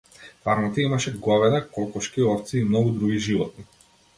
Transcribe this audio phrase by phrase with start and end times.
[0.45, 3.65] Фармата имаше говеда, кокошки, овци и многу други животни.